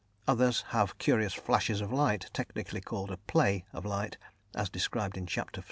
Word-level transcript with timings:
Others 0.27 0.61
have 0.69 0.97
curious 0.97 1.35
flashes 1.35 1.79
of 1.79 1.93
light, 1.93 2.31
technically 2.33 2.81
called 2.81 3.11
a 3.11 3.17
"play" 3.17 3.65
of 3.71 3.85
light 3.85 4.17
(as 4.55 4.67
described 4.67 5.15
in 5.15 5.27
Chapter 5.27 5.59
VI. 5.59 5.59